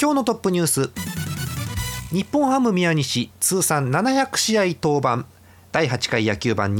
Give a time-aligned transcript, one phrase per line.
[0.00, 0.90] 今日のトップニュース。
[2.10, 5.26] 日本ハム宮西通算700試合登板。
[5.72, 6.74] 第8回野球盤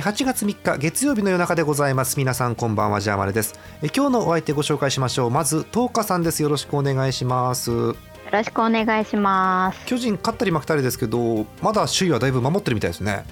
[0.00, 2.16] 20208月3日月曜日の夜中でございます。
[2.18, 3.58] 皆さんこんばんはジャーマネです。
[3.94, 5.30] 今日のお相手ご紹介しましょう。
[5.30, 6.42] まず東花さんです。
[6.42, 7.70] よろしくお願いします。
[7.72, 7.96] よ
[8.30, 9.86] ろしくお願いします。
[9.86, 13.24] 巨人勝ったり負けたりですけどまだ首位はだいぶ守ってるみたいですね。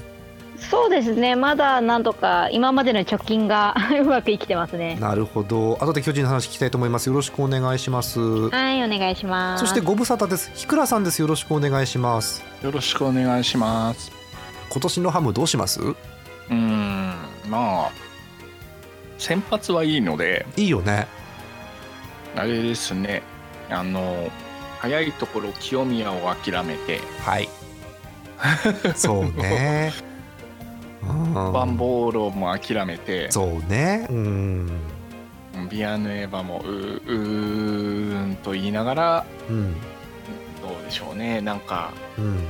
[0.71, 1.37] そうですね。
[1.37, 4.97] まだなんとか今までの貯金が うまく生きてますね。
[5.01, 5.79] なるほど。
[5.81, 7.07] 後で巨人の話聞きたいと思います。
[7.09, 8.19] よろしくお願いします。
[8.51, 9.61] はいお願いします。
[9.61, 10.51] そしてご無沙汰です。
[10.55, 11.21] ひくらさんです。
[11.21, 12.43] よろしくお願いします。
[12.63, 14.11] よろしくお願いします。
[14.71, 15.81] 今年のハムどうします？
[16.51, 17.15] うん
[17.49, 17.91] まあ
[19.19, 21.07] 先発はいいのでいいよね。
[22.35, 23.23] あれですね。
[23.71, 24.31] あの
[24.79, 27.01] 早いところ清宮を諦めて。
[27.21, 27.49] はい。
[28.95, 29.93] そうね。
[31.03, 33.31] バンボーロも諦めて。
[33.31, 34.07] そうね。
[34.11, 34.71] うん。
[35.71, 39.73] ビアヌエバもううーんと言いながら、うん、
[40.63, 41.41] どうでしょうね。
[41.41, 42.47] なんか、うん、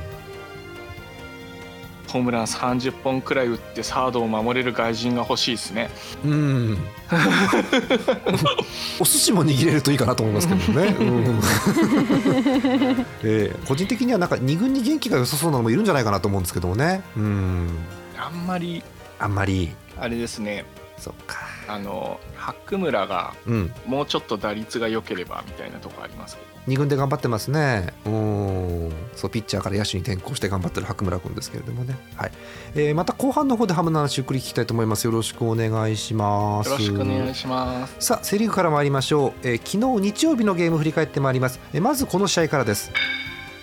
[2.07, 5.89] ホームラン30本くらい打ってサードを守れる外人が欲しいですね。
[6.23, 6.77] うん。
[8.99, 10.95] お寿司も握れるといいかなと思いますけどね。
[10.99, 11.39] うん
[13.23, 17.01] えー、個人的にはなんか二軍に元気が良さそうなのもいるんじゃないかなと思うんですけどもね。
[17.15, 17.69] うん。
[18.17, 18.83] あんまり
[19.19, 19.73] あんまり。
[19.99, 20.65] あれですね。
[20.97, 21.37] そっか。
[21.67, 23.73] あの白村がうん。
[23.85, 26.56] もうちょっと打率が良ければみたいなとこありますけど。
[26.67, 27.93] 二軍で頑張ってますね。
[28.05, 28.91] うん。
[29.15, 31.97] そうピッチャーから野手に転向して頑張ってる白村君ですけれどもね。
[32.15, 32.31] はい。
[32.75, 35.05] えー、また後半の方でハムの話ゆっくり聞きたいと思います。
[35.05, 36.69] よろしくお願いします。
[36.69, 37.95] よろしくお願いします。
[37.99, 42.91] さあセ・リーグから参りましょう、えー昨日日曜日のゲーム振り返ってまいります、えーまずこの試合からです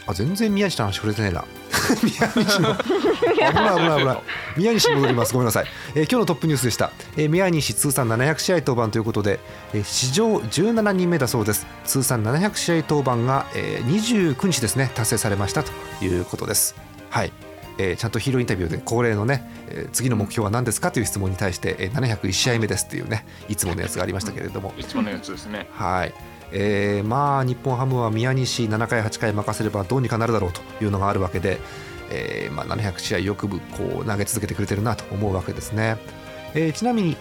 [0.06, 1.44] あ全然宮西の話触れてないな。
[2.03, 2.75] 宮西の。
[2.75, 4.19] 危ない危ない危ない。
[4.56, 5.32] 宮西に戻ります。
[5.32, 9.41] ごめんなさい、えー今日のトップニュースでした、えー宮西通算700試合登板ということで、
[9.72, 11.66] えー史上17人目だそうです。
[11.84, 14.91] 通算700試合登板が、えー29日ですね。
[14.94, 15.72] 達成されましたと
[16.04, 16.75] いうことです。
[17.10, 17.32] はい。
[17.78, 25.69] えーちゃんとヒーローインタビューで恒例のね、えー次の目標は何ですかという質問に対して、えー701試合目ですっていうねいつものやつがありましたけれども、いつものやつですね。
[25.72, 26.14] はい、
[26.56, 31.59] えーまあ日本ハムは宮西7回8回任せればどうにかなるだろうというのがあるわけで、
[32.10, 33.59] えーまあ、700試合よくこ
[34.03, 35.98] う投げ続けてくれてるなと思うわけですね、
[36.54, 37.16] えーちなみに、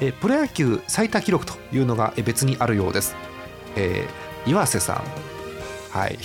[0.00, 3.14] えプロ野球最多記録というのが別にあるようです、
[3.76, 4.08] え
[4.46, 5.02] 岩瀬さん。
[5.90, 6.18] はい、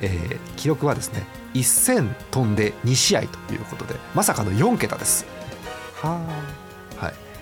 [0.00, 5.26] え記録はですね1000飛んで2試合ということでまさかの4桁です。
[5.96, 6.67] はあ。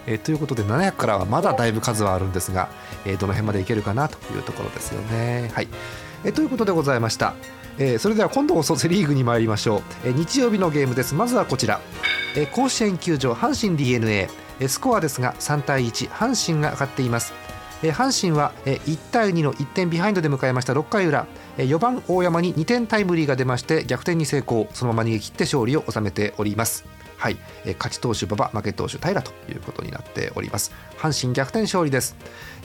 [0.06, 2.68] えということで700からはまだだいぶ数はあるんですが、
[3.04, 5.50] えどの辺までいけるかなというところですよね。
[5.54, 5.68] はい。
[6.24, 7.34] えということでございました、
[7.78, 11.14] えそれでは今度こそセ・リーグに参りましょう、え日曜日のゲームです。
[11.14, 11.80] まずはこちら、
[12.36, 14.28] え甲子園球場阪神 d n a
[14.58, 17.32] えースコアですが3対1阪神が勝っています。
[17.82, 20.72] え阪神はえー1対2の1点ビハインドで迎えました。
[20.72, 21.26] 6回裏。
[21.58, 24.68] え4番大山に2点タイムリーが出まして逆転に成功。
[24.72, 26.95] そのまま逃げ切って勝利を収めております。
[27.16, 30.72] はい、えー勝ち投手馬場負け投手平ということになっております。
[30.98, 32.16] 阪神逆転勝利です、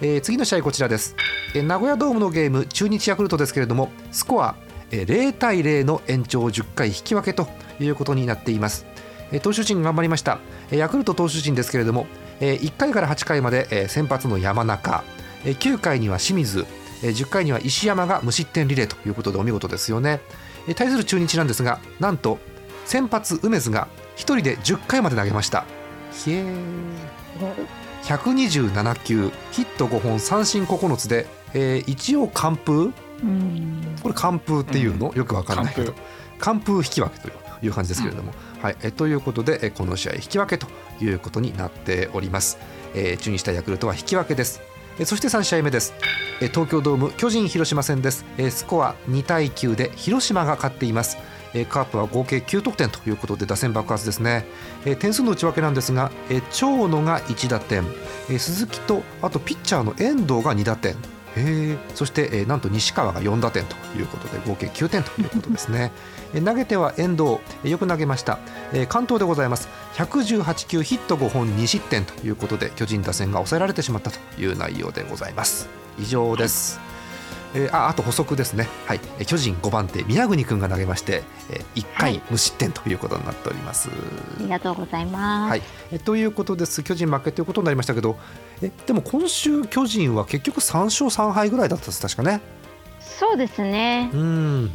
[0.01, 1.15] えー次の試合こちらです、
[1.55, 4.55] えー名古屋ドームのゲーム中日ヤクルトですけれどもスコア、
[4.91, 7.47] えー0対0の延長10回引き分けと
[7.79, 8.85] いうことになっています。
[9.31, 10.39] えー投手陣頑張りました。
[10.71, 12.07] えーヤクルト投手陣ですけれども
[12.39, 15.03] えー1回から8回までえー先発の山中
[15.45, 16.65] えー9回には清水
[17.01, 20.19] 10回には石山が無失点リレーということでお見事ですよね。
[20.75, 22.37] 対する中日なんですがなんと
[22.85, 23.87] 先発梅津が
[24.23, 25.65] 人で10回まで投げました。
[26.11, 27.67] ひえー。
[28.03, 32.93] 127球ヒット5本三振9つで、えー一応完封？
[33.23, 33.95] うん。
[34.01, 35.93] これ完封っていうの、よくわからないけど。
[36.39, 36.77] 完封。
[36.77, 37.29] 引き分けと
[37.65, 40.67] いう感じですけれども、はい、えということでえこの試合引き分けと
[41.03, 42.57] いうことになっております、
[42.95, 44.61] えー中日対ヤクルトは引き分けです。
[44.99, 45.93] えそして3試合目です。
[46.41, 48.25] え東京ドーム巨人広島戦です。
[48.37, 51.17] えスコア2対9で広島が勝っています
[51.69, 54.45] カープは合計9得点ということで打線爆発ですね。
[54.99, 56.11] 点数の内訳なんですが
[56.51, 57.83] 長野が1打点。
[58.37, 60.95] 鈴木とあとピッチャーの遠藤が2打点。
[61.95, 65.91] そして、なんと西川が4打点ということで合計9点ということですね。
[66.45, 67.39] 投げては遠藤。
[67.63, 68.39] よく投げました、
[68.73, 69.69] え関東でございます。
[69.95, 75.69] 118球ヒット5本2失点ということで巨人打線が抑えられてしまったという内容でございます。
[75.99, 76.79] 以上です、
[77.53, 82.21] えーああと補足ですね、はい、えー巨人5番手宮國君が投げまして、え1回はい。
[82.29, 85.49] 無失点ということになっております、ありがとうございます。
[85.49, 85.61] はい、
[85.91, 86.83] えということです。
[86.83, 88.17] 巨人負けということになりましたけど
[88.61, 92.01] えでも今週巨人は結局3勝3敗ぐらいだったです。
[92.01, 92.41] 確かね。
[92.99, 94.09] そうですね。
[94.13, 94.17] う。
[94.17, 94.71] ん。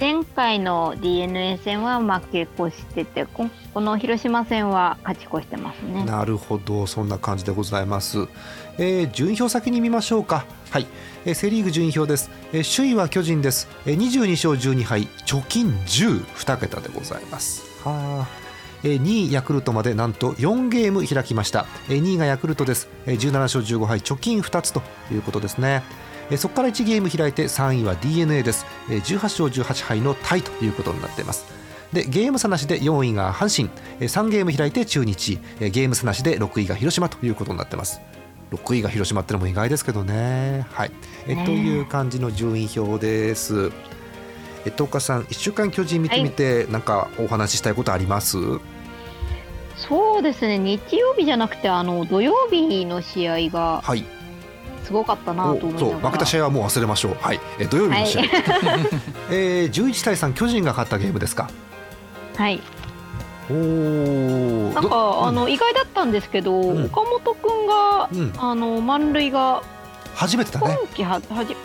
[0.00, 6.04] 前回の DNA 戦は負け越してて、ここの広島戦は勝ち越してますね。
[6.04, 6.86] なるほど。
[6.86, 8.26] そんな感じでございます、
[8.80, 10.46] えー順位表先に見ましょうか。
[10.70, 10.86] はい、
[11.26, 15.06] えーセ・リーグ順位表です、えー首位は巨人です、えー22勝12敗。
[15.26, 17.62] 貯金102桁でございます。
[17.84, 19.00] はー。
[19.02, 24.00] 2位ヤクルトまでなんと4ゲーム開きました、えー2位がヤクルトです、えー17勝15敗。
[24.00, 25.82] 貯金2つということですね。
[26.30, 31.44] えーそこから1ゲーム開いて3位は d n a です、えー18勝18敗のタイということになっています。
[31.92, 33.68] でゲーム差なしで4位が阪神。
[34.00, 35.38] えー3ゲーム開いて中日。
[35.60, 38.00] えーゲーム差なしで6位が広島ということになってます
[38.52, 40.66] 6位が広島ってのも意外ですけどね。
[40.72, 40.90] はい。
[41.26, 43.70] えという感じの順位表です。
[44.66, 48.36] えっと岡さん1週間巨人見てみて、なんかお話ししたいことあります？
[49.76, 50.58] そうですね。
[50.58, 54.04] 日曜日じゃなくて、あの土曜日の試合がはい。
[54.84, 55.78] すごかったなと思いながら。
[55.92, 56.00] そう。
[56.00, 57.16] 負けた試合はもう忘れましょう。
[57.20, 57.40] はい。
[57.60, 58.30] え土曜日の試合、はい。
[59.30, 61.48] えー、11対3巨人が勝ったゲームですか？
[62.36, 62.60] はい。
[63.50, 69.62] おおなんか、あの意外だったんですけど、うん岡本くんが、うんあの満塁が
[70.14, 71.56] 初めてだ今ね、季ははじ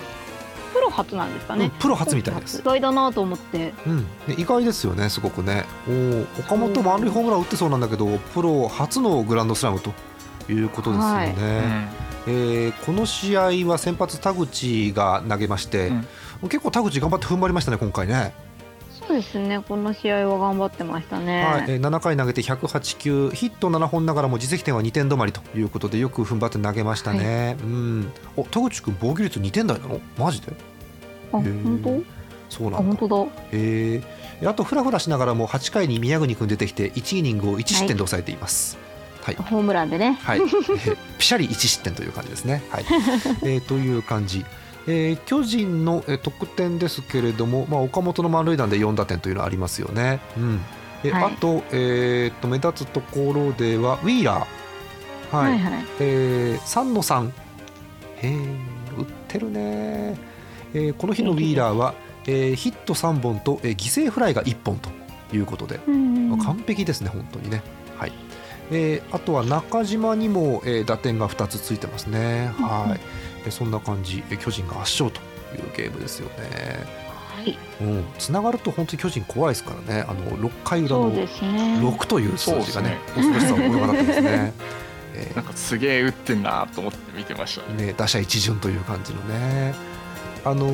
[0.74, 1.66] プロ初なんですかね。
[1.66, 3.74] うんプロ初みたいです意外だなと思って。
[3.86, 4.06] うん、ね
[4.38, 5.66] 意外ですよね、すごくね。
[5.88, 9.94] おー岡本、満塁ホームラン打ってそうなんだけど、プロ初のグランドスラムと
[10.50, 11.16] いうことですよね。
[11.16, 11.36] はい
[12.28, 15.92] えーこの試合は先発、田口が投げまして、
[16.42, 18.34] 結構、田口頑張って踏ん張りましたね、今回ね。
[19.16, 19.60] ですね。
[19.68, 21.44] この試合は頑張ってましたね。
[21.44, 27.58] はいえー7回投げて108球、ヒット7本ながらも実績点は2点止まりということで、よく踏ん張って投げましたね。
[27.62, 30.54] うん、お田口君、防御率2点台なのマジで？
[31.32, 31.90] あ、本当？
[31.90, 31.94] あ、
[32.50, 32.98] そうなんだ本。
[33.10, 33.32] 当だ。
[33.52, 38.78] えーあと、ふらふらしながらも8回に宮國君出てきて、1イニングを1失点で抑えています。
[39.24, 40.20] はいホームランでね。
[40.22, 42.64] はい、えーピシャリ1失点という感じですね。
[42.70, 42.86] はい、
[43.44, 44.46] えーという感じ。
[44.88, 50.20] えー巨人の、えー得点ですけれども、まあ、岡本の満塁弾で4打点というのはありますよね。
[50.38, 50.62] うん。
[51.04, 51.24] えはい。
[51.26, 55.52] あと,、えーっと目立つところではウィーラー、はい。
[55.54, 55.86] はいはい。
[56.00, 57.32] えー、3の3、
[58.18, 58.56] へー
[58.98, 60.18] 打ってるね、
[60.74, 61.94] えーこの日のウィーラーは、
[62.28, 64.90] えーヒット3本と、えー犠牲フライが1本と
[65.36, 67.62] いうことで、うんまあ完璧ですね、本当にね。
[67.98, 68.12] はい。
[68.72, 72.52] えーあとは中島にも、えー打点が2つついてますね。
[72.60, 73.00] はい。
[73.00, 75.20] えーそんな感じ、えー巨人が圧勝と
[75.56, 76.86] いうゲームですよね。
[77.36, 77.58] はい。
[77.82, 81.80] うん、つながると本当に巨人怖いですからね、あの6回裏のそうですね。
[81.82, 84.54] 6という数字がね、そ恐ろしさを物語ってますね。
[85.16, 87.88] えーなんかすげえ打ってんなと思って見てましたね。
[87.88, 89.74] ね、打者一巡という感じのね、
[90.44, 90.70] あの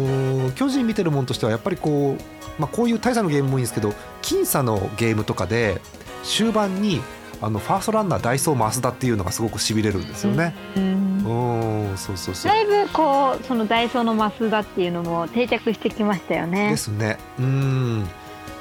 [0.50, 5.80] ー巨人見てるもんとしてはやっぱりこう、まあ、こういう大差のゲームもいいんですけど僅差のゲームとかで
[6.24, 7.02] 終盤に
[7.42, 10.54] あのファーストランナーダイソー増田っていうのがすごくしびれるんですよね。
[10.76, 16.78] うんうん、そうそうそうだいぶこうそのダイソーの増田っていうのも定着してきましたよねで。
[16.78, 17.18] すね。
[17.40, 18.08] うん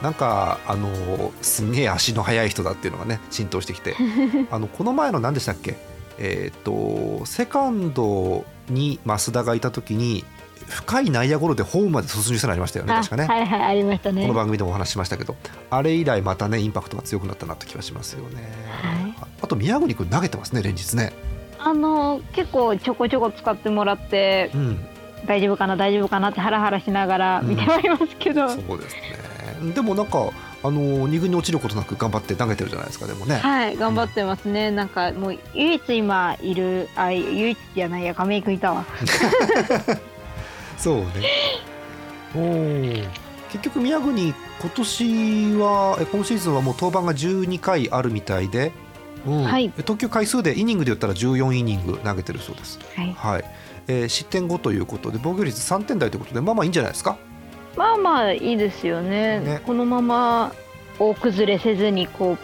[0.02, 3.96] なんかあのーすんげえ足の速い人だっていうのがね浸透してきて
[4.50, 5.76] あのこの前の何でしたっけ？
[6.18, 10.24] えっ、とセカンドに増田がいた時に
[10.68, 14.22] 深い内野ゴロでホームまで突入したのありましたよねあ確かね、はいはいありましたね。
[14.22, 15.36] この番組でもお話ししましたけど
[15.70, 18.42] あれ以来またねインパクトが強くなったなって気がしますよね、
[18.82, 19.14] はい。
[19.42, 21.12] あと宮國君投げてますね連日ね。
[21.58, 24.86] あの結構ちょこちょこ使ってもらってうん。
[25.26, 29.72] 大丈夫かな大丈夫かなってハラハラしながら見てはいますけど、そうですね。
[29.74, 30.30] でもなんか
[30.62, 33.36] あの二軍に落ちることなく頑張って投げてるじゃないですかでもね。
[33.36, 34.70] はい頑張ってますね。
[34.70, 38.86] なんかもう唯一今いるあ唯一じゃないや亀井君いたわ。
[40.82, 41.04] そうね。
[42.34, 43.08] おー
[43.50, 48.72] 結局宮国今年はえ今シーズンはもう登板が12回あるみたいで、
[49.26, 52.78] うんはい投球回数でイニングで言ったら14イニング投げてるそうです。
[52.96, 53.12] はい。
[53.12, 53.44] はい。
[53.88, 57.16] えー失点5ということで防御率3点台ということでまあまあいいんじゃないですか？
[57.76, 59.40] まあまあいいですよね。
[59.40, 60.52] ねこのまま
[60.98, 62.38] 大崩れせずにこう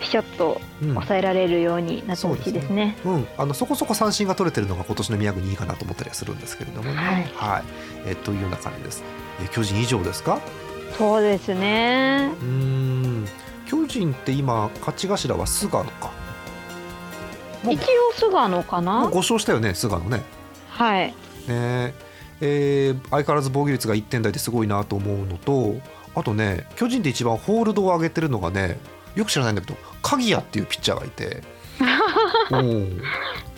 [0.00, 0.88] ピシャッとうん。
[0.94, 2.96] 抑えられるようになってほしいですね。
[3.04, 6.96] うん、あのそこそこ三振が取れてるのが今年の宮国いいかなと思ったりはするんですけれどもね。
[7.36, 7.64] はい
[8.06, 9.02] えーというような感じです。
[9.40, 10.40] えー巨人以上ですか？
[10.96, 12.30] そうですね。
[12.40, 13.28] うーん
[13.66, 16.10] 巨人って今勝ち頭は菅野か？
[17.64, 19.16] 一応菅野かもうな5。
[19.16, 20.22] 勝したよね菅野ね
[20.70, 21.08] はい。
[21.48, 21.94] ね
[22.40, 25.74] えー相変わらず防御率が1点台ですごいなと思うのと
[26.14, 28.78] あとね巨人で一番ホールドを上げてるのがね
[29.16, 31.42] よく知らないんだけど鍵谷っていうピッチャーがいて。
[32.50, 32.56] う。
[32.62, 33.02] ん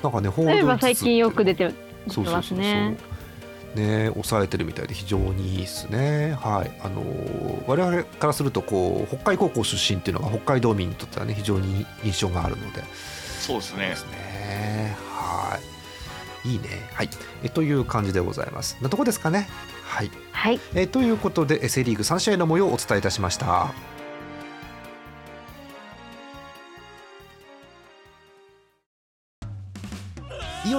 [0.03, 1.73] なんかねホー例えルドば最近よく出て
[2.09, 2.59] そうそうそうそう。
[2.59, 2.97] ね。
[3.75, 6.37] ね抑えてるみたいで非常にいいですね。
[6.41, 6.71] はい。
[6.83, 12.83] あのー我々からするとこう北海高校出身っていうのが北海道民にとってはね非常に印象があるので。
[13.39, 13.89] そうですね。
[13.91, 14.97] ですね。
[15.15, 15.59] は
[16.45, 16.49] い。
[16.49, 16.89] いいね。
[16.95, 17.11] はい。
[17.45, 18.77] えという感じでございます。
[18.81, 19.49] なとこですかね。
[19.85, 20.11] はい。
[20.33, 20.61] はい。
[20.75, 23.73] えということでえセ・リーグ3試合の模様をお伝えいたしました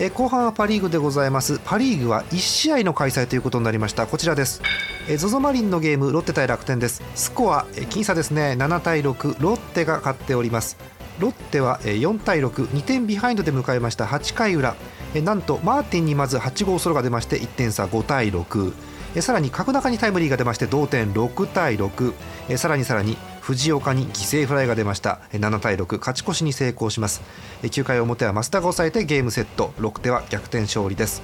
[0.00, 1.60] え後半はパ・リーグでございます。
[1.64, 4.08] パ・リーグは1試合の開催ということになりました。
[4.08, 4.60] こちらです。
[5.08, 7.00] えー ZOZO マリンのゲームロッテ対楽天です。
[7.14, 8.56] スコア僅差ですね。
[8.58, 10.76] 7対6ロッテが勝っております。
[11.20, 14.04] ロッテは4対6 2点ビハインドで迎えました。
[14.06, 14.74] 8回裏。
[15.14, 18.72] えなんとマーティンにまず8号ソロが出まして1点差5対6
[19.20, 25.20] さらに角中にタイムリーが出まして同点6対6さらにさらに藤岡に犠牲フライが出ました。
[25.34, 27.20] えー7対6勝ち越しに成功します。
[27.62, 29.74] えー9回表は増田が抑えてゲームセット。
[29.78, 31.22] ロッテは逆転勝利です。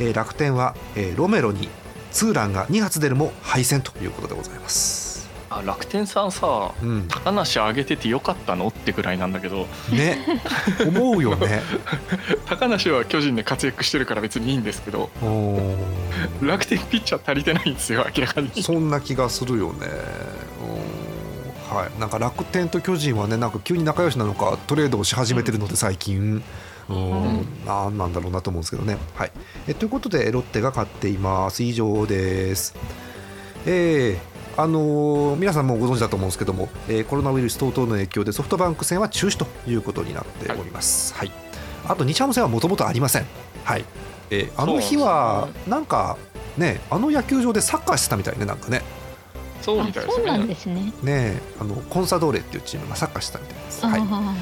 [0.00, 1.68] えー楽天はえーロメロに
[2.10, 5.30] ツーランが2発出るも敗戦ということでございます。
[5.50, 7.06] あ楽天さんさうん。
[7.06, 9.68] 高梨上げててよかったのってぐらいなんだけど。
[9.92, 10.18] ね。
[10.84, 11.62] 思うよね。
[12.48, 15.10] 高梨は巨人で活躍してるから別にいいんですけど。
[16.42, 18.50] 楽天ピッチャー足りてないんですよ明らかに。
[18.64, 19.86] そんな気がするよね。
[20.46, 20.51] うん
[21.72, 22.00] はい。
[22.00, 26.42] なんか楽天と巨人はねなんか急に仲良しなのかトレードをし始めてるので最近。
[26.88, 27.46] うん。
[27.64, 28.98] なんなんだろうなと思うんですけどね。
[29.14, 29.32] はい。
[29.68, 31.62] えということでロッテが勝っています。
[31.62, 32.74] 以上です。
[33.66, 41.14] えーあのー皆さんもご存知だと思うんですけども、えーコロナウイルス等々の影響でソフトバンク戦は中止ということになっております。
[41.14, 41.32] はい、
[41.88, 43.26] あと日ハム戦はもともとありません。
[43.64, 43.84] はい、
[44.30, 46.18] えーあの日はなんか
[46.58, 48.82] ねあの野球場でサッカーしてたみたいねなんかね
[49.62, 50.92] そうみたいですそうなんねですね。
[51.02, 53.86] ねあのコンサドーレっていうチームがサッカーしてたみたいです。
[53.86, 54.34] はい、あ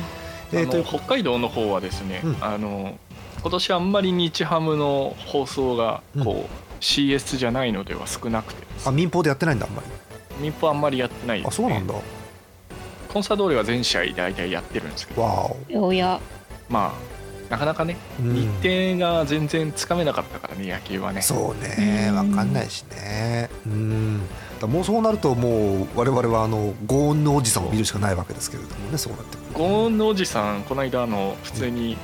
[0.53, 2.99] えー北海道の方はですね、うんあの
[3.43, 10.43] 今年あんまり日ハムの放送がこう、CS じゃないのでは少なくてあ民放でやってないんだあんまり。
[10.43, 11.95] 民放あんまりやってないです、ね、あそうなんだ。
[13.13, 16.21] コンサドーレは全試合大体やってるんですけどわーおや。
[16.69, 17.20] まあ
[17.51, 18.23] なかなかねお。
[18.23, 18.47] うん日
[18.97, 23.51] 程が全然つかめなかったからね野球はねそうね、わうんかんないしね。
[23.67, 24.21] うん。
[24.61, 29.47] だもうそうなるともう我々はあのゴーンのおじさんを見るしかないわけですけれどもね、そうなってくる。
[29.55, 31.97] ゴーンのおじさんこの間あの普通に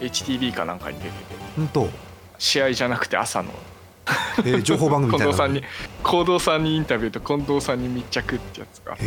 [0.00, 1.14] うん HTV かなんかに出てて
[1.56, 1.88] 本当、
[2.38, 3.50] 試合じゃなくて朝の
[4.38, 5.36] えー情報番組みたいなの。
[5.36, 5.62] 近藤さんに
[6.04, 8.98] 近藤さんにインタビューと近藤さんに密着ってやつがへ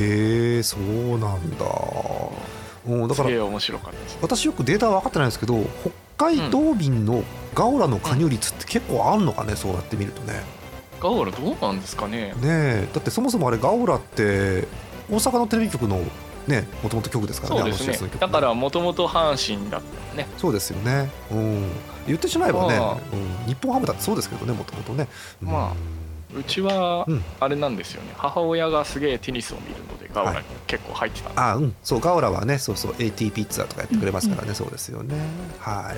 [0.59, 1.65] え、そうなんだ。
[2.85, 5.63] うん、だから面白かった私よくデータは分かってないんですけど、
[6.17, 7.23] 北海道便の
[7.53, 10.41] ガオラの加入率って結構あんのかね、そうやって見るとね。
[10.99, 12.33] ガオラどうなんですかね。
[12.33, 14.67] ねえ、だってそもそもあれガオラって
[15.09, 16.01] 大阪のテレビ局の
[16.47, 17.69] ね、もともと局ですからね、ね。
[17.69, 20.27] あの CS の局だからもともと阪神だったね。
[20.37, 21.09] そうですよね。
[21.31, 21.71] うん。
[22.05, 22.91] 言ってしまえばね、まあ。
[22.93, 25.07] うん、日本ハムだってそうですけどね、もともとね。
[25.41, 25.47] うん。
[25.49, 25.73] ま
[26.37, 27.23] うちはうん。
[27.39, 35.15] あれなんですよね、母親がすげえテニスを見るのでガオラに結構入ってたんで、あ、うん、そう、ガオラはね、そうそう、ATP ツアーとかやってくれますからね、そうですよね。
[35.59, 35.97] はい。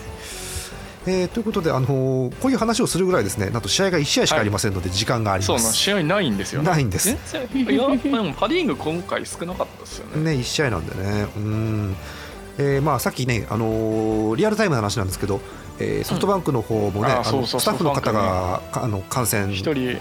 [1.07, 5.75] えーということで、あのーこういう話をするぐらいですね、なんと試合が1試合しかありませんので、時間がありそうなます。
[5.77, 6.69] 試合ないんですよね。
[6.69, 7.09] ないんです。
[7.09, 7.13] い
[7.75, 10.35] やでもパ・リーグ今回少なかったですよね。
[10.35, 11.27] ね、1試合なんでね。
[11.37, 11.95] うん。
[12.57, 15.41] えーまあ、さっきね、あのーリアルタイムの話なんですけど、
[15.79, 19.53] えーソフトバンクの方もね、うんああのスタッフの方が、かあの感染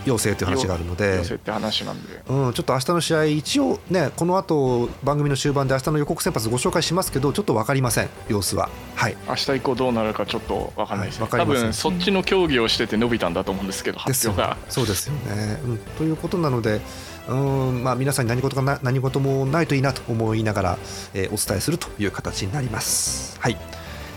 [0.04, 1.16] 陽性という話があるので。
[1.16, 2.22] 寄、せって話なんで。
[2.28, 8.68] うん、ちょっと明日の試合、一応ね、この後番組の終盤で明日の予告先発ご紹介しますけど、ちょっと分かりません、様子は。
[8.94, 11.20] はい、明日以降どうなるかちょっと分かんないです。
[11.20, 11.64] ね、多はいわかりません。
[11.64, 14.56] 分そっちの競技をしてて伸びたんだと思うんですけど発表が。
[14.68, 15.78] そうですよね、うん。
[15.98, 16.80] ということなので、
[17.28, 20.78] うんまあ、皆さんに何事がな何事もないといいなと思いながら、
[21.14, 23.38] えーお伝えするという形になります。
[23.40, 23.56] はい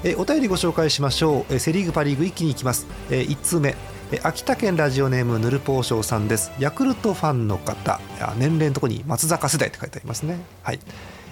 [0.03, 3.75] えーお便りご紹介しましょう、えーセ・リーグ、パ・リーグ一気にいきます、え1通目。
[4.11, 6.51] えー秋田県ラジオネームヌルポーショーさんです。
[6.59, 7.99] ヤクルトファンの方。
[8.21, 10.37] あ年齢のところに松坂世代って書いてありますね。
[10.63, 10.79] はい。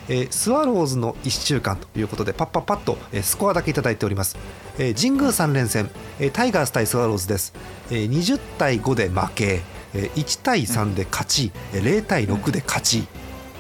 [0.10, 4.38] えースワローズの1週間ということでパッパッパッと、えースコアだけいただいております、
[4.78, 7.54] えー神宮3連戦、えータイガース対スワローズです、
[7.92, 9.62] えー20対5で負け、
[9.94, 13.06] えー1対3で勝ち、えー0対6で勝ち、うん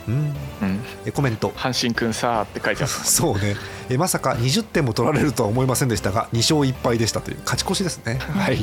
[0.08, 0.34] うん、
[1.06, 1.50] えーコメント。
[1.50, 2.92] 阪神くんさーって書いてある。
[2.94, 3.56] そうね、
[3.90, 8.20] えーまさか20点も取られるとは思いませんでしたが2勝1敗でしたという勝ち越しですね。
[8.20, 8.60] はい、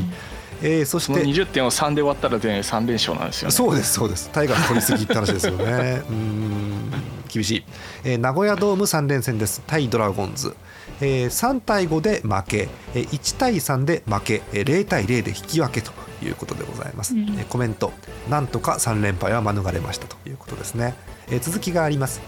[0.62, 3.52] えーそしそのて20点を3で割ったら全3連勝なんですよね。
[3.52, 4.30] そうですそうです。
[4.32, 5.64] タイガース取りすぎって話ですよね。
[5.64, 6.92] うーん。
[7.28, 7.64] 厳しい、
[8.04, 9.62] えー名古屋ドーム3連戦です。
[9.66, 10.54] 対ドラゴンズ、
[11.00, 17.22] えー3対5で負け、えー1対3で負け、えー0対0で引き分けということでございます、うん。
[17.38, 17.92] えーコメント。
[18.28, 20.94] なんとか3連敗は免れましたということですね、
[21.32, 22.20] え続きがあります。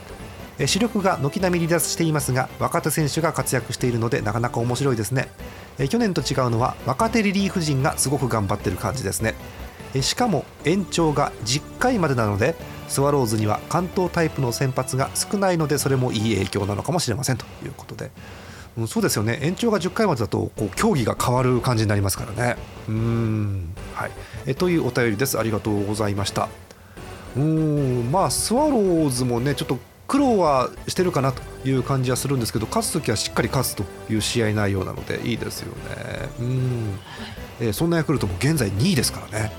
[0.59, 5.29] え主力が軒並み離脱していますが若手選手が活躍しているのでなかなか面白いですね。
[5.79, 9.35] え去年と違うのは若手リリーフ陣がすごく頑張ってる感じですね。
[9.95, 12.55] えしかも延長が10回までなので
[12.89, 17.37] スワローズには関東タイプの先発が少ないのでそれもいい影響なのかもしれません。
[17.37, 18.11] ということで、
[18.79, 19.39] うん、そうですよね。
[19.43, 22.57] 延長が10回までだとこう競技が変わる感じになりますからね。
[22.89, 23.75] うん。
[23.95, 24.11] はい。
[24.47, 25.39] えというお便りです。
[25.39, 26.49] ありがとうございました。
[27.37, 28.12] うーん。
[28.12, 36.29] まあスワローズもねちょっと苦労はしてるかなという感じはするんですけど勝つときはしっかり勝つという試合内容なのでいいですよね。
[36.41, 36.99] うん、
[37.61, 39.53] えーそんなヤクルトも現在2位ですからね。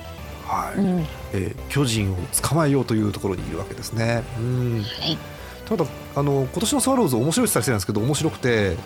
[0.45, 4.23] はい、うん、はえー巨人を捕まえようというところにいるわけですね。
[4.39, 4.81] うん。
[4.81, 5.17] い。
[5.65, 8.77] ただあの今年のスワローズ面白いって言ったなんですけど面白くて、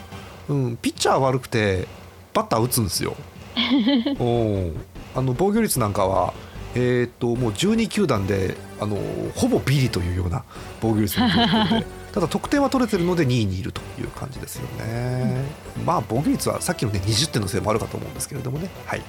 [0.47, 1.87] うん、ピッチャーは悪くて
[2.33, 3.15] バッター打つんですよ。
[4.19, 4.71] お
[5.15, 6.33] あの防御率なんかは、
[6.75, 8.97] えー、ともう12球団であの
[9.35, 10.43] ほぼビリというような
[10.81, 15.43] 防御率の状況で ただ得点は取れてるので2位にいるという感じですよね。
[15.85, 18.69] まあ防御率はさっきの、ね、20点のせいもあるかと思うんですけれどもね。
[18.85, 19.01] はい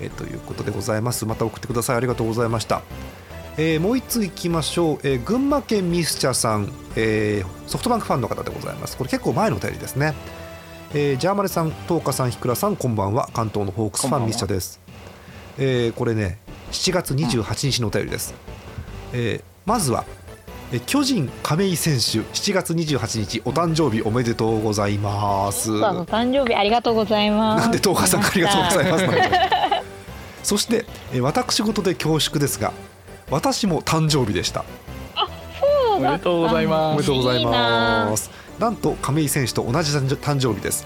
[0.00, 1.24] えーということでございます。
[1.24, 1.96] また送ってください。
[1.96, 2.82] ありがとうございました。
[3.56, 10.14] えーもう一ついきましょう、えー群馬県ミスチャさん、えーソフトバンクファンの方でございますこれ結構前のお便りですね、
[10.92, 14.80] えージャーマネさん東花さんひくらさんこんばんは関東のホークスファンミスチャです、
[15.58, 16.38] えーこれね
[16.74, 18.34] 7月28日のお便りです、
[19.12, 20.04] えーまずは
[20.72, 25.66] えー巨人亀井選手7月28日お誕生日おめでとうございます。
[25.68, 27.62] そうお誕生日ありがとうございます。
[27.62, 29.04] なんで東花さんありがとうございます
[30.42, 32.72] そして、えー私事で恐縮ですが
[33.30, 34.64] 私も誕生日でした。
[35.96, 37.50] おめでとうございおまめですとうございいいま
[38.10, 38.30] なす。
[38.58, 40.84] なんと亀井選手と同じ誕生日です。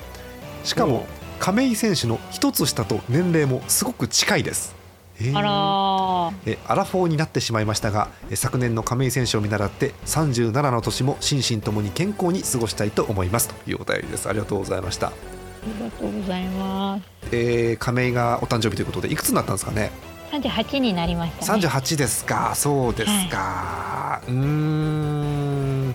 [0.65, 1.07] しかも
[1.41, 4.73] 亀井選手の一つ下と年齢もすごく近いです。
[4.73, 4.78] えー
[5.35, 6.33] あらー。
[6.47, 13.49] えアラフォーになってしまいましたがえ昨年の亀井選手を見習って37の年も心身ともに健康に過ごしたいと思います。
[13.49, 14.29] というお便りです。
[14.29, 15.13] ありがとうございました、あ
[15.65, 17.03] りがとうございます。
[17.33, 19.91] えー亀井がお誕生日ということでいくつになったんですかね？
[20.31, 21.67] 三十八になりましたね。
[21.67, 22.53] 38ですか。
[22.55, 25.95] そうですか、うーん。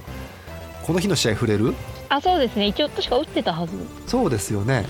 [0.86, 1.74] この日の試合触れる？
[2.10, 2.66] あ、そうですね。
[2.68, 3.74] 一応確か打ってたはず。
[4.08, 4.86] そうですよね、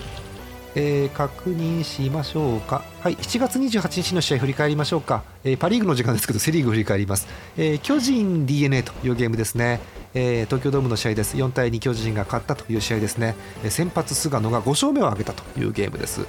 [0.76, 2.82] えー確認しましょうか。
[3.00, 9.80] はい7月28日の試合振り返りましょうか、えーパ・リーグの時間ですけどセ・リーグ振り返ります、えー巨人 d n a というゲームですね、
[10.14, 11.36] えー東京ドームの試合です。
[11.36, 16.26] 4対2巨人が勝ったという試合ですね、えー先発菅野が5勝目を挙げたというゲームです。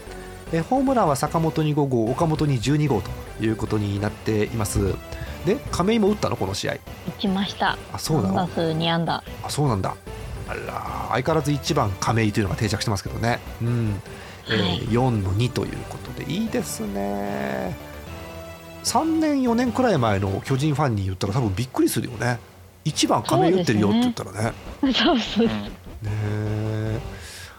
[0.54, 3.10] えーホームランは坂本に5号岡本に12号と
[3.44, 4.94] いうことになっています。
[5.46, 6.74] で亀井も打ったのこの試合。
[6.74, 6.80] 打
[7.20, 7.78] ちました。
[7.94, 8.48] あそうなの？
[8.48, 9.24] 安打。
[9.44, 9.96] あそうなんだ。
[10.48, 13.40] あら相変わらず1番亀井というのが定着してますけどね。
[13.62, 13.96] うん、
[14.48, 17.76] えーはい4の2ということでいいですね。
[18.84, 22.40] 3年4年くらい前の巨人ファンに言ったら多分びっくりするよね。
[22.86, 24.54] 1番亀井打ってるよって言ったらね。
[24.94, 25.46] そうそう。
[25.46, 25.48] う。
[25.48, 25.62] んね
[26.06, 27.00] え。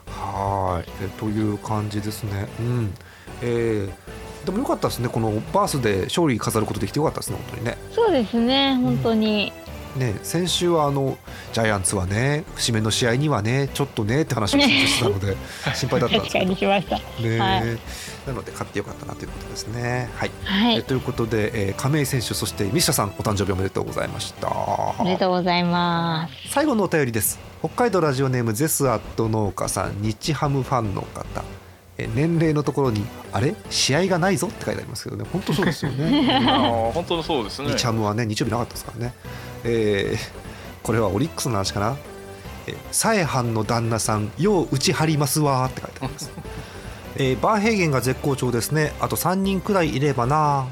[0.06, 0.92] はーい。
[1.04, 2.46] えという感じですね。
[2.60, 2.94] うん。
[3.42, 3.92] えー
[4.46, 5.08] でもよかったですね。
[5.08, 7.38] このバースで勝利飾ることできてよかったですね。
[7.38, 7.76] 本当にね。
[7.92, 8.76] そうですね。
[8.76, 9.52] 本当に。
[9.96, 11.16] ね、先週はあの
[11.52, 15.36] ジャイアンツはね節目の試合にはねちょっとねって話をしてたので
[15.74, 16.96] 心配だったんです確かけど、にしました。
[17.22, 17.78] ねはい。
[18.26, 20.10] なので勝ってよかったなということですね。
[20.16, 20.78] はい、はい。
[20.78, 24.48] えということで、えー亀井選手そしてミシャさんお誕生日おめでとうございました。
[24.98, 26.50] おめでとうございます。
[26.50, 27.38] 最後のお便りです。
[27.60, 31.42] 北海道ラジオネームゼスアット農家さん日ハムファンの方。
[31.98, 33.54] えー年齢のところにあれ？
[33.70, 35.24] 試合がないぞって書いてありますけどね。
[35.32, 36.40] 本当そうですよね。
[36.92, 37.70] 本当そうですね。
[37.76, 39.14] 日ハムはね日曜日なかったですからね、
[39.66, 40.46] えー
[40.82, 41.96] これはオリックスの話かな
[42.68, 46.30] 「えーサエハンの旦那さんよう打ち張りますわ」って書いてあります、
[47.16, 48.92] えーバーヘーゲンが絶好調ですね。
[49.00, 50.66] あと3人くらいいればな、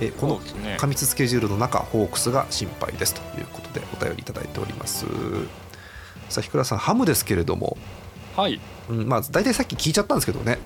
[0.00, 0.40] えーこの
[0.78, 5.04] 過密スケジュールの中ホークスが心配ですということでお便りいただいております。
[6.30, 7.76] さあひくらさんハムですけれども、
[8.36, 8.58] はい。
[8.88, 10.58] うん、まあ大体さっき聞いちゃったんですけどね。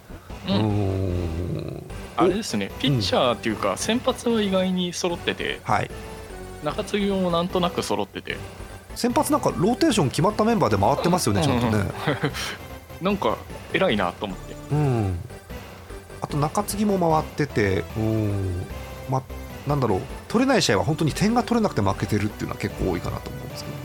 [0.49, 1.83] うん。
[2.17, 2.71] あれですね。
[2.79, 5.61] ピッチャーっていうか先発は意外に揃ってて。
[5.65, 5.91] はい
[6.65, 8.37] 中継ぎもなんとなく揃ってて。
[8.95, 11.85] 先発なんかローテーション決まったメンバーで回ってますよねちゃんとね。
[13.01, 13.37] なんか
[13.73, 14.55] 偉いなと思って。
[14.73, 15.19] うん。
[16.21, 18.67] あと中継ぎも回っててうん。
[19.09, 19.23] まあ
[19.69, 20.01] なんだろう。
[20.29, 23.83] 取れない試合は本当に点が取れなくて負けてるっていうのは結構多いかなと思うんですけどね。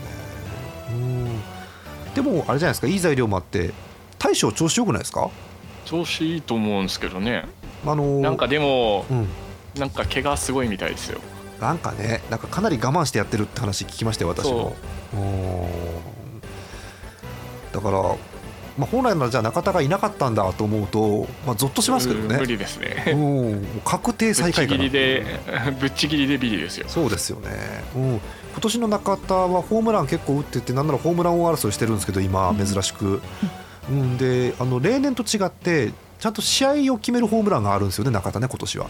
[0.90, 2.14] うん。
[2.14, 2.86] でもあれじゃないですか。
[2.88, 3.72] いい材料もあって
[4.18, 5.30] 大将調子よくないですか？
[5.84, 7.44] 調子いいと思うんですけどね。
[7.86, 9.28] あのーなんかでもうん。
[9.78, 11.20] なんか怪我すごいみたいですよ
[11.60, 14.76] なんかねなんかかなり我慢してやってるって話聞きましたよ私も。
[15.14, 15.16] う。
[15.16, 15.96] ん。
[17.72, 18.02] だから、
[18.78, 22.26] まあ、本来ならじゃあ中田がいなかったんだと思うと、まあ、ゾッとしますけどね。
[22.34, 23.12] うん無理ですね。
[23.12, 23.80] うん。
[23.84, 25.24] 確定ぶっちぎ最下位かなりで
[25.80, 26.88] ぶっちぎりでビリですよ。
[26.88, 27.50] そうですよね、
[27.94, 28.20] うん、
[28.52, 33.20] 今年の中田はホームラン結構打っててなんならホームラン王争いしてるんですけど今珍しく、
[33.90, 38.86] うん、であの例年と違ってちゃんと試合を決めるホームランがあるんですよね中田ね今年は、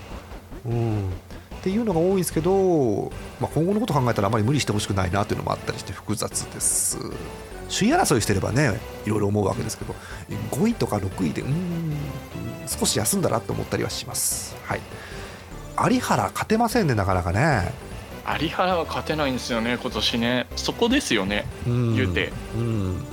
[0.67, 1.13] うん、
[1.67, 6.97] っていうのが多いんですけど、まあ、今後のこと考えたらあまり無理してほしくないなというのもあったりして複雑です。
[7.69, 9.97] 首位争いしてればねいろいろ思うわけですけど
[10.53, 11.97] 5位とか6位でうん
[12.69, 14.57] 少し休んだなと思ったりはします。
[14.63, 14.81] はい。
[15.93, 17.73] 有原勝てませんねなかなかね。
[18.41, 20.47] 有原は勝てないんですよね今年ね。
[20.55, 22.33] そこですよねうん言うて。
[22.55, 23.05] うん。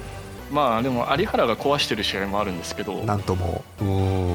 [0.51, 3.63] まあでも有原が壊してる試合もあるんですけどなんとも。
[3.81, 3.83] う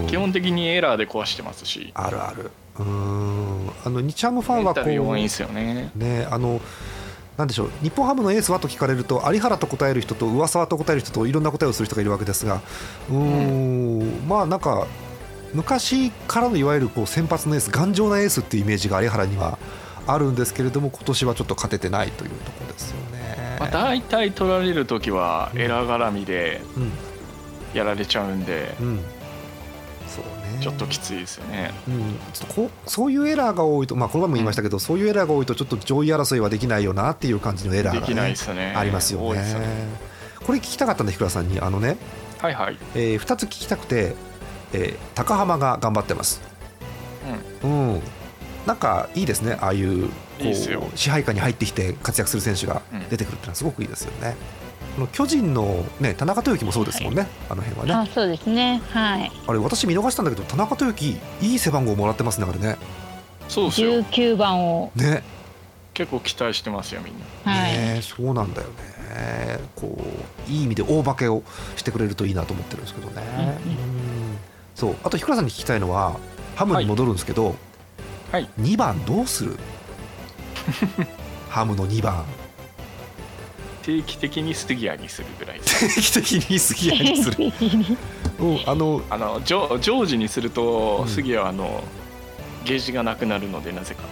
[0.05, 1.93] ん基本的にエラーで壊してますし。
[1.95, 3.71] あるあるうん。
[3.85, 5.91] あの日ハムファンはこタル弱いんでうすよね。
[5.95, 6.61] ねあの
[7.37, 12.61] なんでしょう日本ハムのエースはと聞かれると有原と答える人と上沢と答える人といろんな答えをする人がいるわけですが
[13.11, 14.29] うーん。
[14.29, 14.87] まあなんか
[15.55, 19.59] 昔からのいわゆるこう先発のエース頑丈なエースっていうイメージが有原には
[20.07, 23.57] あるんですけれども今年はちょっと勝ててないというところですよね。
[23.61, 26.93] まあ、大体取られる時はエラー絡みでうん。
[27.75, 28.75] やられちゃうんで。
[28.81, 28.87] うん。
[28.87, 29.18] そうね
[30.61, 31.73] ちょっときついですよね。
[31.89, 38.75] うん、ちょっとこうそういうエラーが多いと、まあ、この前も言いましたけど、そういうエラーが多いとちょっと上位争いはできないよなっていう感じのエラーが、ね、できないですね。
[38.77, 39.41] ありますよね。
[39.41, 39.59] ね。
[40.45, 41.97] これ聞きたかったんで日倉さんにあのね、
[42.39, 42.77] はいはい。
[42.95, 44.15] え2つ聞きたくて、
[44.73, 46.41] えー高浜が頑張ってます、
[47.63, 48.01] うん。
[48.67, 49.57] なんかいいですね。
[49.61, 50.13] ああいうこ
[50.45, 54.37] う支配下に入ってきて活躍する選手が出てくるってのはすごくいいですよね。
[54.37, 54.37] こ
[54.99, 57.93] の巨人の、ね、田中豊樹もそうですもんね、あの辺はね。
[57.95, 58.83] あそうですね。
[58.91, 59.33] はい。
[59.47, 62.77] あれ私見逃したんだけど田中豊樹いい背番号もらってますねあれね。
[63.49, 63.93] そうですよ。
[64.03, 64.93] 19番を。
[64.95, 65.23] ね。
[65.95, 67.53] 結構期待してますよみんな。
[67.53, 69.59] はい、ねえそうなんだよね。
[69.75, 69.99] こ
[70.49, 71.43] ういい意味で大化けを
[71.77, 73.23] してくれるといいなと思ってるんですけどね、
[73.67, 74.39] うん
[74.77, 74.97] そう。
[75.03, 76.19] あと日倉さんに聞きたいのは
[76.55, 77.57] ハムに戻るんですけど、
[78.31, 78.49] はい。
[78.61, 79.57] 2番どうする？
[81.49, 82.25] ハムの2番
[83.83, 85.61] 定期的に杉谷にするぐらい。
[85.61, 87.37] 定期的に杉谷にする、
[88.41, 91.09] うん、あのあのジョジョージにするとうん。
[91.09, 91.83] 杉谷はあの
[92.65, 94.03] ゲージがなくなるのでなぜか。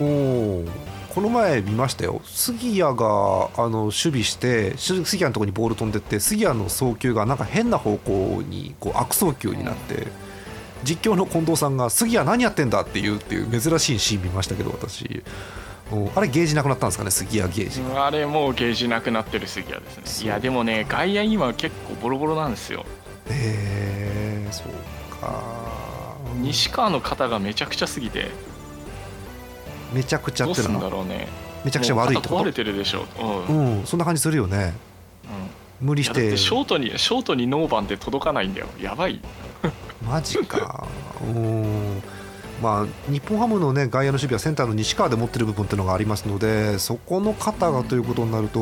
[0.00, 0.68] おー
[1.16, 2.20] この前見ましたよ。
[2.26, 10.08] 杉谷があの守備してし杉谷のところにボール飛んでって杉谷の送球がなんか変な方向にこう悪送球になって、
[10.84, 15.06] 実況の近藤さんが「杉谷何やってんだ?」って言うっていう珍しいシーン見ましたけど私。
[15.06, 15.22] うん
[16.14, 17.10] あれゲージなくなったんですかね？
[17.10, 20.24] 杉谷ゲージうんあれもうゲージなくなってる杉谷ですね。
[20.24, 22.84] いやでもね外野今結構ボロボロなんですよ。
[23.30, 25.42] へえそうか。
[26.40, 28.30] 西川の肩がめちゃくちゃすぎて。
[29.92, 31.28] めちゃくちゃどうすんってのはだろうね。
[31.64, 33.02] めちゃくちゃ悪いってこ壊れてるでしょ。
[33.02, 34.74] うとん、うんそんな感じするよね。
[35.80, 38.66] 無理いしてショートにショートにノーバンって届かないんだよ。
[38.80, 39.20] やばい。
[40.06, 40.86] マジか。
[41.22, 42.02] うん
[42.62, 48.60] まあ日本ハムのね外野の守備はセンターの西川で持ってる部分っていうのがありますのでそこの肩がということになると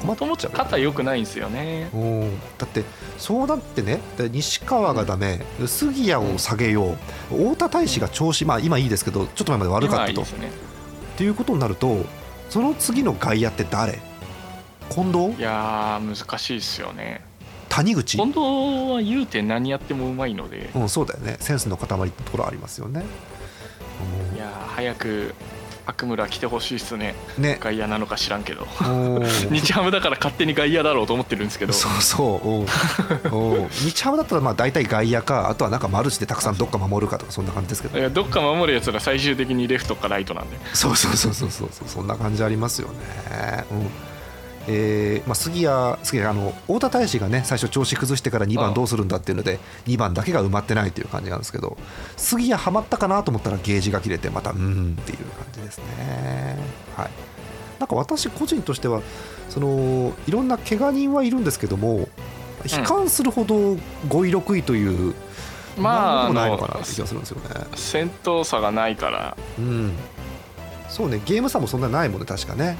[0.00, 1.88] 困っちゃう肩良くないんですよね。
[1.94, 2.40] うん。
[2.58, 2.84] だって
[3.16, 6.96] そうなってねで西川がダメ、杉谷を下げよ
[7.32, 10.20] う太田大使が調子まあ今いいですけどちょっと前まで悪かったと。
[10.20, 10.50] 今いね。
[11.14, 12.04] っていうことになると
[12.50, 14.00] その次の外野って誰？
[14.90, 15.38] 近藤？
[15.38, 17.24] いやー難しいですよね
[17.74, 18.16] 谷口。
[18.16, 18.38] 近藤
[18.92, 20.70] は言うて何やってもうまいので。
[20.76, 21.36] うん、そうだよね。
[21.40, 23.04] センスの塊ってところありますよね。
[24.34, 25.34] いやー早く
[25.86, 27.16] 悪村来てほしいっすね。
[27.36, 27.58] うんね。
[27.60, 28.68] 外野なのか知らんけど。
[28.80, 29.22] うん。
[29.50, 31.72] 日ハムだから勝手に外野だろうと思ってるんですけど。
[31.72, 33.60] そうそう、うん。
[33.62, 33.68] うん。
[33.70, 37.98] 日ハムだったらまあ大体外野かあとはなんかマルチでたくさんどっか守るかとかそんな感じですけど。
[37.98, 40.56] いやどっか守るやつら最終的にレフトかライトなんで。
[40.74, 41.88] そうそうそうそうそうそう。
[41.88, 43.64] そんな感じありますよね。
[43.72, 44.13] うん
[44.66, 51.76] えーまあ、杉谷杉谷あの太田大使がね最初調子崩してから2番どうするんだっていうので2番だけが埋まってないという感じなんですけど
[52.16, 56.56] 杉谷はまったかなと思ったらゲージが切れてまたうーんっていう感じですね。
[56.96, 57.10] はい、
[57.78, 59.02] なんか私個人としては
[59.50, 62.08] そのいろんな怪我人はいるんですけども
[62.64, 63.78] 悲観するほど5
[64.28, 65.14] 位6位という
[65.76, 67.66] まあないのかなって気がするんですよね。
[67.74, 69.92] 戦闘差がないからうん、
[70.88, 72.78] そうねゲーム差もそんなないもんね確かね。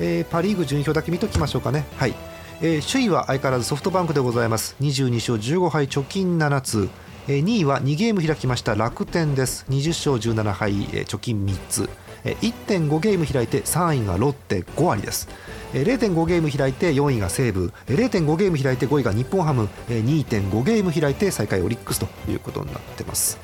[0.00, 1.84] えーパ・リーグ順位表だけ見ときましょうかね。
[1.96, 2.14] はい。
[2.60, 4.76] えー首位は相変わらずソフトバンクでございます。
[4.80, 6.88] 22勝15敗貯金7つ、
[7.28, 8.74] えー2位は2ゲーム開きました。
[8.74, 9.64] 楽天です。
[9.70, 11.90] 20勝17敗、えー貯金3つ、
[12.24, 15.28] えー1.5ゲーム開いて3位がロッテ5割です。
[15.72, 17.72] 0.5ゲーム開いて4位が西武。
[17.88, 19.68] 0.5ゲーム開いて5位が日本ハム。
[19.88, 23.38] 2.5ゲーム開いて最下位オリックスということになってます、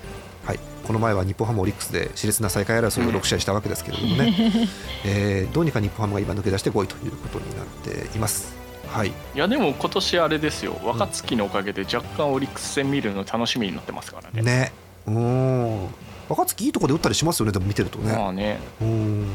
[0.85, 4.35] この前は日本ハムオリックスで熾烈な最下位争いを6試合したわけですけれどもね、
[5.05, 8.55] えーどうにか日本ハムが今抜け出して5位ということになっています。
[8.89, 10.79] はい、いやでも今年あれですよ。
[10.85, 14.43] 若月のおかげで若干オリックス戦見るの楽しみになってますからね。
[14.43, 14.73] ね、
[15.07, 15.89] うーん、
[16.29, 18.13] 若月いいところで打ったりしますよね、でも見てるとね。
[18.13, 18.61] まあね。
[18.81, 19.27] うーん、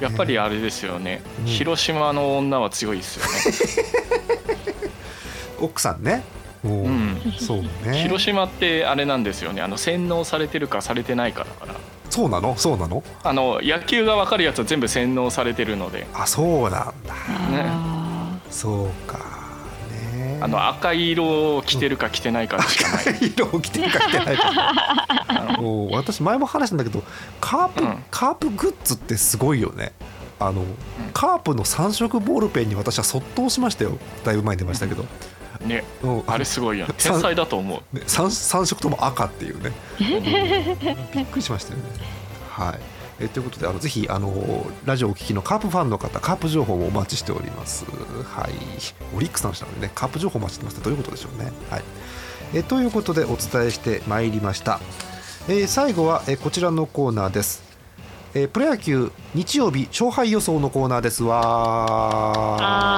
[0.00, 1.46] やっぱりあれですよね、うん。
[1.46, 4.48] 広島の女は強いですよね。
[5.60, 6.22] 奥さんね、
[6.64, 6.97] うん
[7.38, 8.02] そうね。
[8.02, 11.74] 広島ってあれなんですよねあの洗脳されてるかされてないかだから
[12.10, 13.02] そうなの、そうなの？
[13.22, 16.92] あの野球が分かるやつは全部洗脳されてるのであ、そうなんだ。
[17.08, 19.18] あそうか。
[20.14, 20.38] ね。
[20.40, 25.56] あの赤い色を着てるか着てないかしかない色を着てるか着てないか。
[25.60, 27.02] も う私前も話したんだけど、
[27.40, 29.92] カープ、うんカープグッズってすごいよね。
[30.40, 30.64] あの、
[31.12, 33.98] カープの3色ボールペンに私はそっとしましたよ。
[34.24, 35.04] だいぶ前に出ましたけど。
[35.66, 35.84] ね。
[36.02, 36.22] うん。
[36.26, 36.94] あれすごいよね。
[36.98, 37.96] 天才だと思う。
[37.96, 39.72] ね、三三色とも赤っていうね、
[41.14, 41.84] びっくりしましたよね。
[42.50, 42.98] はい。
[43.20, 47.84] えということであのぜひあのラジオをお聞きのカープファンの方カープ情報もお待ちしております。
[47.84, 48.52] はい、
[49.16, 49.92] オリックスの人なのでね。
[49.94, 51.52] カープ情報お待ちしてますってどういうことでしょうね。
[51.70, 51.82] はい、
[52.54, 54.80] えということでお伝えしてまいりました。
[55.48, 57.62] えー最後は、えーこちらのコーナーです。
[58.34, 61.24] えープロ野球日曜日勝敗予想のコーナーです。
[61.24, 61.42] わ
[62.60, 62.97] あ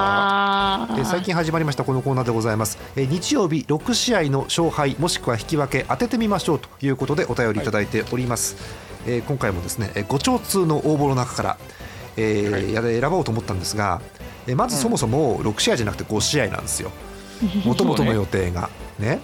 [1.00, 8.56] えー最近始まりましたこのコーナーでございます、えー日曜日6試合の勝敗もしくは引き分け当ててみましょうということでお便りいただいております、
[9.06, 11.58] えー今回もですねえー5丁通の応募の中から、
[12.16, 13.00] えーはい。
[13.00, 14.00] 選ぼうと思ったんですが、
[14.46, 16.90] えーまずそもそも6試合じゃなくて5試合なんですよ。
[17.64, 18.68] もともとの予定が。
[18.98, 19.20] ね。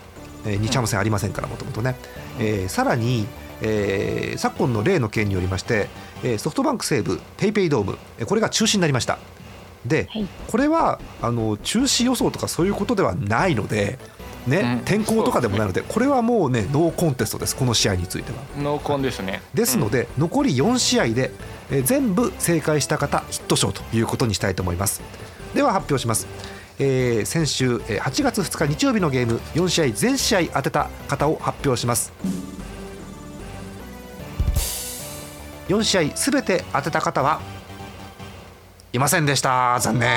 [0.47, 1.97] えー日ハム戦ありませんからもともとね、
[2.39, 3.27] えーさらに、
[3.61, 5.89] えー昨今の例の件によりまして、
[6.23, 9.19] えーソフトバンク西武ペイペイドームえーこれが中止になりました
[9.85, 10.27] で、はい。
[10.49, 13.99] これはあの中止予想とかそういうことではないので、
[14.47, 14.85] ねうん。
[14.85, 18.39] 天候とかでもないのでこれはもうねノーコンテストですこの試合については。
[18.59, 19.43] 濃厚ですね。
[19.55, 21.33] ですので、残り4試合で、
[21.71, 25.03] えー全部正解した方ヒット賞ということにしたいと思います。
[25.55, 26.27] では発表します、
[26.79, 32.12] えー先週えー8月2日日曜日のゲーム4試合全試合当てた方を発表します。
[35.69, 37.41] 4試合すべて当てた方は
[38.97, 39.79] いませんでした。
[39.79, 40.09] 残念。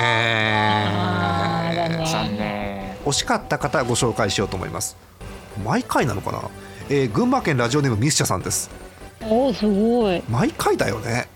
[2.06, 2.96] 残念。
[3.04, 4.96] 惜しかった方ご紹介しようと思います。
[5.62, 6.42] 毎回なのかな、
[6.88, 8.70] えー群馬県ラジオネームミスチャさんです。
[9.22, 10.22] おおすごい。
[10.30, 11.28] 毎回だよね、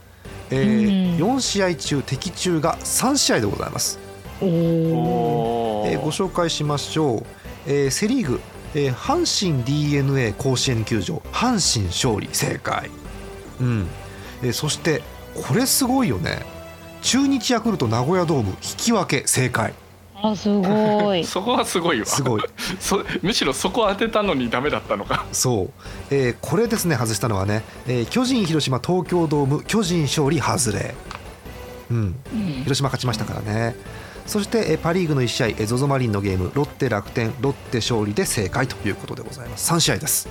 [0.50, 1.36] えーうん。
[1.36, 3.98] 4試合中的中が3試合でございます、
[4.40, 7.22] おおえーご紹介しましょう、
[7.66, 8.40] えーセ・リーグ、
[8.74, 11.20] えー阪神 d n a 甲子園球場。
[11.30, 12.30] 阪神勝利。
[12.32, 12.90] 正解、
[13.60, 13.86] うん。
[14.42, 15.02] えーそして
[15.34, 16.53] これすごいよね
[17.04, 19.74] 中日ヤクルト名古屋ドーム引き分け正解。
[20.14, 21.22] あすごい。
[21.28, 22.06] そこはすごいわ。
[22.06, 22.42] すごい。
[22.80, 25.26] そむしろそこ当てたのにダメだったのか。
[25.30, 25.70] そう、
[26.10, 30.94] えーこれですね外したのはね、えー巨人広島東京ドーム巨人勝利外れ。
[31.90, 31.96] うん。
[32.32, 32.52] うん。
[32.62, 33.76] 広島勝ちましたからね。
[34.26, 39.70] そしてえーパ・リーグの1試合えー ZOZO マリンのゲームロッテ楽天ロッテ勝利で正解ということでございます。
[39.70, 40.26] 3試合です。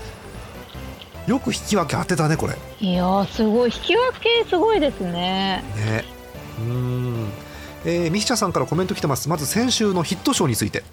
[1.27, 2.55] よく引き分け当てたねこれ。
[2.79, 3.71] いやーすごい。
[3.71, 5.63] 引き分けすごいですね。
[5.75, 6.12] ね
[6.63, 7.29] うーん、
[7.85, 9.29] えー、ミヒチャさんからコメント来てます。
[9.29, 10.83] まず先週のヒット賞について。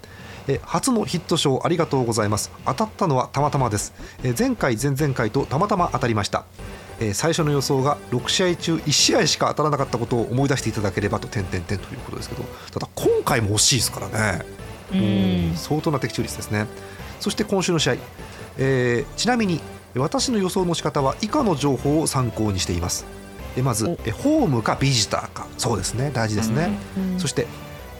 [0.49, 2.51] えー初のヒット賞ありがとうございます。
[2.65, 3.93] 当たったのはたまたまです。
[4.23, 6.45] えー前回前々回とたまたま当たりました。
[6.99, 12.45] えー最初の予想が6試合中1試合しか当たらなかったことを思い出していただければと点々点ということですけど。
[12.73, 14.45] ただ今回も惜しいですからね。
[14.93, 16.67] うん相当な的中率ですね。
[17.21, 17.97] そして今週の試合、
[18.59, 19.61] えーちなみに
[19.95, 23.05] 私の予想の仕方は以下の情報を参考にしています
[23.57, 23.87] えまず
[24.23, 25.47] ホームかビジターか。
[25.59, 26.11] そうですね。
[26.13, 27.47] 大事ですね、うんそして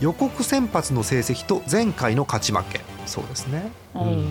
[0.01, 2.81] 予告先発の成績と前回の勝ち負け。
[3.05, 4.29] そうですね、うん。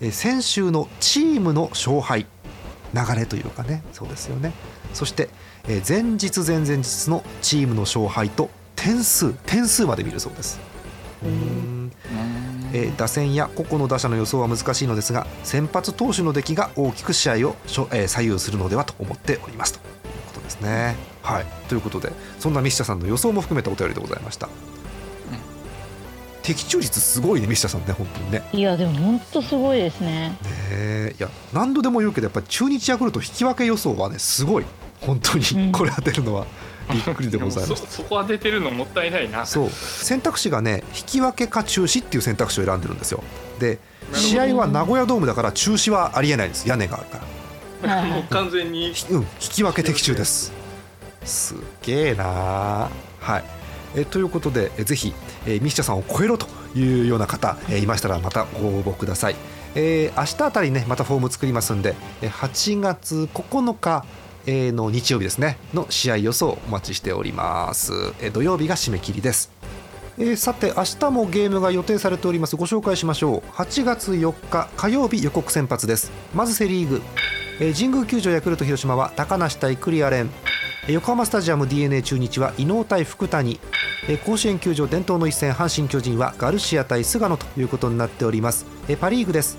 [0.00, 2.26] え先週のチームの勝敗
[2.92, 3.84] 流れというかね。
[3.92, 4.52] そうですよね。
[4.92, 5.28] そして
[5.68, 9.32] え前日前々日のチームの勝敗と点数。
[9.46, 10.58] 点数まで見るそうです。
[11.22, 11.92] うん。
[12.72, 17.56] えー打線や個々の打者の予想は難しいのですが先発投手の出来が大きく試合を
[17.92, 19.80] えー左右するのではと思っておりますと
[20.60, 20.96] ですね。
[21.22, 24.48] はい、ということでそんなミシタさんの予想も含めたお便りでございました。
[26.42, 28.48] 的中率すごいねミシタさんね本当にね。
[28.52, 30.30] いやでも本当すごいですね。
[30.30, 30.36] ね
[30.70, 31.14] え。
[31.18, 34.64] いや何度でも言うけどやっぱり中日ヤクルト引き分け予想はねすごい。
[35.00, 35.40] 本当うん。
[35.40, 36.46] にこれ当てるのは、
[36.90, 39.44] びっくりでございま そすそこは出てるのもったいないな。
[39.44, 39.70] そう。
[39.70, 43.24] 選択肢がね引き分けか中止っていう選択肢を選んでるんですよ。
[43.58, 43.80] で
[44.12, 46.68] 試合は名古屋ドームだから中止はありえないんです。
[46.68, 47.24] 屋根があるから
[47.82, 48.92] もう完全に。
[49.10, 50.52] うん、引き分け的中です。
[51.24, 52.88] すっげえなー。
[53.20, 53.44] はい。
[53.96, 55.14] えということでえぜひ、
[55.46, 59.36] えー、ミッシャさんを超えろというような方、えーいましたらまたご応募ください、
[59.74, 64.04] えー明日あたりねまたフォーム作りますんでえー8月9日
[64.46, 69.50] えーの日曜日ですねの試合予想お待ちしております、えー土曜日が締め切りです。
[70.18, 72.56] えーさて明日もゲームが予定されております。
[72.56, 73.50] ご紹介しましょう。
[73.50, 76.10] 8月4日火曜日予告先発です。
[76.34, 77.02] まずセ・リーグ、
[77.58, 80.30] えー神宮球場ヤクルト広島は高梨対クリアレン。
[80.86, 83.58] えー横浜スタジアム d n a 中日は伊能対福谷。
[84.08, 88.66] えー甲子園球場伝統の一戦阪神・巨人はガルシア対菅野ということになっております。
[88.88, 89.56] えーパ・リーグです。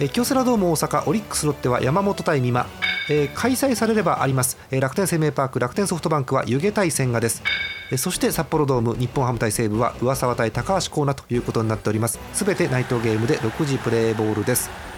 [0.00, 2.66] え京セラドーム大阪オリックスロッテは山本対美馬、
[3.08, 7.44] えー開催されればあります、えー楽天生命パーク楽天ソフトバンクは湯気対千賀です。
[7.92, 12.18] えーそして札幌ドーム日本ハム対西武は上沢対高橋光成ということになっております。
[12.32, 14.89] すべてナイトゲームで6時プレーボールです。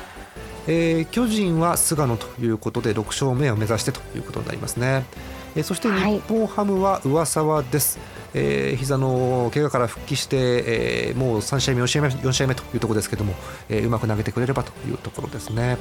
[0.66, 5.04] えー巨人は菅野ということで6勝目を目指してということになりますね、
[5.56, 6.14] えーそしてはい。
[6.14, 7.98] 日本ハムは上沢です、
[8.34, 10.36] えー膝の怪我から復帰して、
[11.08, 13.34] えーもう3試合目4試合目4試合目というところですけども、
[13.68, 15.78] えーうまく投げてくれればというところですね。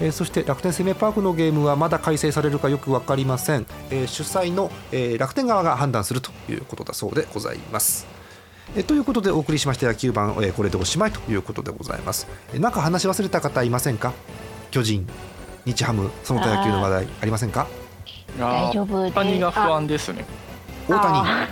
[0.00, 8.15] えーそして楽天生命パークのゲームはまだ開催されるかよく分かりません、えー主催の、えー楽天側が判断するということだそうでございます
[8.74, 14.12] えーということでお送りしました野球版、えーこれでおしまいということでございます、えーなんか話し忘れた方いませんか？
[14.70, 15.06] 巨人
[15.64, 17.66] 日ハムその他野球の話題ありませんか？
[18.38, 19.12] 大丈夫です。
[19.14, 20.24] 大谷が不安ですね。
[20.88, 21.18] 大谷。
[21.18, 21.48] あ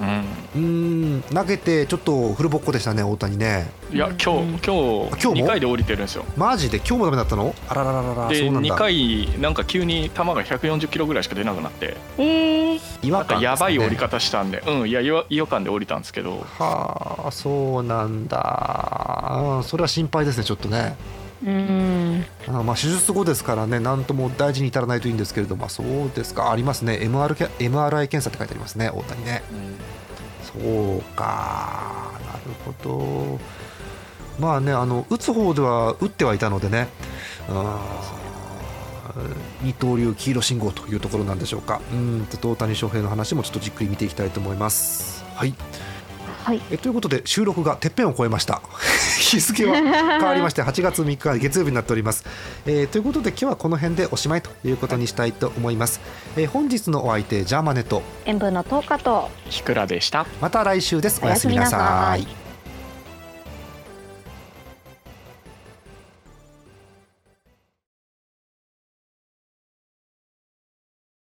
[0.00, 0.06] うん。
[0.08, 1.22] うーん。
[1.34, 3.70] 投げてちょっとフルボッコでしたね大谷ね。
[3.92, 4.56] いや今うん。
[4.58, 6.24] 日今日今日も？2回で降りてるんですよ。
[6.36, 7.54] マジで今日もダメだったの？
[7.68, 8.74] あらららららで2そうなんだ。
[8.76, 11.96] 回なんか急に球が140キロぐらいしか出なくなって。
[12.18, 14.62] えー、違和なんか感やばい降り方したんで。
[14.66, 16.46] うんいや違和違和感で降りたんですけど。
[16.58, 19.56] はあそうなんだ。
[19.58, 20.96] うんそれは心配ですねちょっとね
[21.44, 22.24] うん。
[22.48, 26.50] あまあ手術後ですからね何とも大事に至らないといいんですけれども、まあ、そうですか。
[26.50, 26.98] ありますね。
[27.02, 29.42] MR け MRI 検査って書いてありますね大谷ね。
[30.42, 32.12] そうか。
[32.26, 33.38] なるほど。
[34.38, 36.88] まあねあの打つ方では打ってはいたのでね
[39.62, 41.80] 二刀流黄色信号というところなんでしょうか。
[41.92, 42.26] うん。
[42.26, 45.24] と大谷翔平の話もちょっとじっくり見ていきたいと思います。
[45.34, 45.54] はい
[46.44, 46.60] はい。
[46.70, 48.62] えということで収録がてっぺんを越えました。
[49.20, 52.24] 日付は変わりまして8月3日月曜日になっております、
[52.66, 56.00] えーということで今日はこの辺でおしまいということにしたいと思います、
[56.36, 60.26] えー本日のお相手ジャーマネと塩分の10日とひくらでした。
[60.40, 61.20] また来週です。
[61.22, 62.39] おやすみなさい